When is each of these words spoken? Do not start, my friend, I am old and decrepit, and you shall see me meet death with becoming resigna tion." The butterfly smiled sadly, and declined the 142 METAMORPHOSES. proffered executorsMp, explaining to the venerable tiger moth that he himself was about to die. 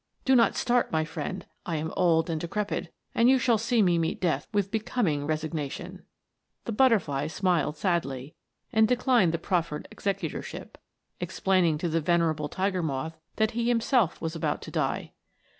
Do 0.25 0.35
not 0.35 0.55
start, 0.55 0.91
my 0.91 1.05
friend, 1.05 1.45
I 1.63 1.75
am 1.75 1.93
old 1.95 2.27
and 2.27 2.41
decrepit, 2.41 2.91
and 3.13 3.29
you 3.29 3.37
shall 3.37 3.59
see 3.59 3.83
me 3.83 3.99
meet 3.99 4.19
death 4.19 4.47
with 4.51 4.71
becoming 4.71 5.27
resigna 5.27 5.69
tion." 5.69 6.05
The 6.65 6.71
butterfly 6.71 7.27
smiled 7.27 7.77
sadly, 7.77 8.33
and 8.73 8.87
declined 8.87 9.31
the 9.31 9.37
142 9.37 9.95
METAMORPHOSES. 9.95 10.51
proffered 10.51 10.67
executorsMp, 10.67 10.75
explaining 11.19 11.77
to 11.77 11.87
the 11.89 12.01
venerable 12.01 12.49
tiger 12.49 12.81
moth 12.81 13.15
that 13.35 13.51
he 13.51 13.67
himself 13.67 14.19
was 14.19 14.35
about 14.35 14.63
to 14.63 14.71
die. 14.71 15.11